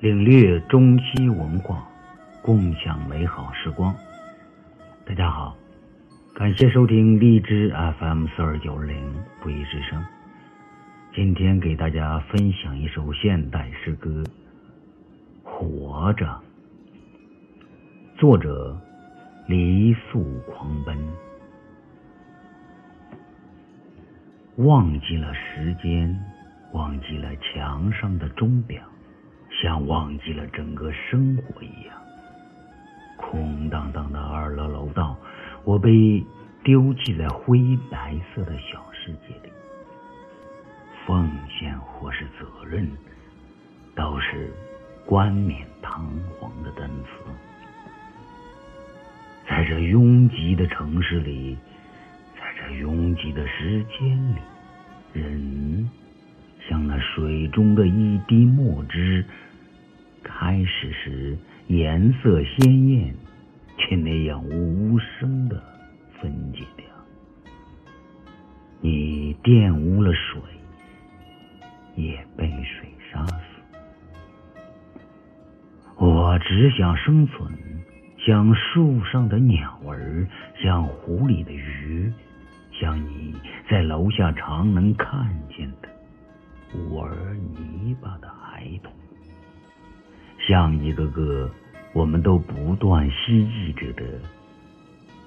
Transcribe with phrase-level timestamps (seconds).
[0.00, 1.86] 领略中西文化，
[2.40, 3.94] 共享美好时光。
[5.04, 5.54] 大家好，
[6.34, 8.96] 感谢收听荔枝 FM 四二九零
[9.42, 10.02] 不一之声。
[11.14, 14.24] 今天给大家分享一首现代诗歌
[15.44, 16.24] 《活着》，
[18.18, 18.80] 作者
[19.48, 20.96] 离宿狂奔，
[24.56, 26.18] 忘记了时间，
[26.72, 28.82] 忘记了墙上的钟表。
[29.60, 31.94] 像忘记了整个生活一样，
[33.18, 35.14] 空荡荡的二楼楼道，
[35.64, 36.24] 我被
[36.64, 39.52] 丢弃在灰白色的小世界里。
[41.04, 42.88] 奉献或是责任，
[43.94, 44.50] 都是
[45.04, 47.08] 冠冕堂皇的单词。
[49.46, 51.58] 在这拥挤的城市里，
[52.36, 54.38] 在这拥挤的时间里，
[55.12, 55.90] 人
[56.66, 59.22] 像那水中的一滴墨汁。
[60.22, 63.14] 开始时颜色鲜艳，
[63.78, 65.62] 却那样无声的
[66.20, 66.86] 分解掉。
[68.80, 70.40] 你玷污了水，
[71.96, 73.44] 也被水杀死。
[75.96, 77.52] 我只想生存，
[78.18, 80.26] 像树上的鸟儿，
[80.62, 82.10] 像湖里的鱼，
[82.72, 83.34] 像你
[83.68, 85.88] 在楼下常能看见的
[86.90, 87.10] 玩
[87.54, 88.92] 泥巴的孩童。
[90.50, 91.48] 像一个个
[91.92, 94.02] 我们都不断希冀着的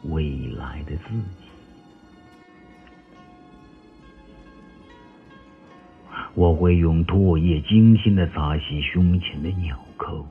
[0.10, 1.48] 未来的自己，
[6.36, 10.28] 我会用唾液精心的擦洗胸前的纽扣，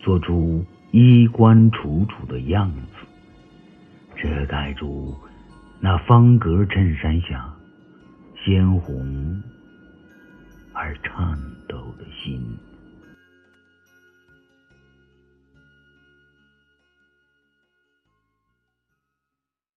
[0.00, 3.06] 做出衣冠楚楚的样子，
[4.16, 5.14] 遮盖住
[5.78, 7.54] 那方格衬衫下
[8.42, 9.42] 鲜红
[10.72, 11.38] 而颤
[11.68, 12.42] 抖的心。